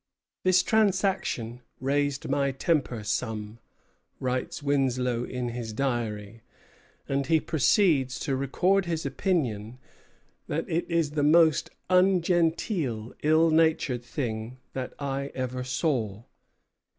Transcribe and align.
"This 0.43 0.63
transaction 0.63 1.61
raised 1.79 2.27
my 2.27 2.51
temper 2.51 3.03
some," 3.03 3.59
writes 4.19 4.63
Winslow 4.63 5.25
in 5.25 5.49
his 5.49 5.73
Diary; 5.73 6.41
and 7.07 7.27
he 7.27 7.39
proceeds 7.39 8.17
to 8.21 8.35
record 8.35 8.85
his 8.85 9.05
opinion 9.05 9.77
that 10.47 10.67
"it 10.67 10.89
is 10.89 11.11
the 11.11 11.21
most 11.21 11.69
ungenteel, 11.87 13.13
ill 13.21 13.51
natured 13.51 14.03
thing 14.03 14.57
that 14.73 14.93
ever 14.99 15.59
I 15.59 15.61
saw." 15.61 16.23